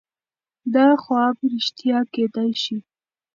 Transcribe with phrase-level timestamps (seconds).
[0.73, 2.77] دا خوب رښتیا کیدای شي.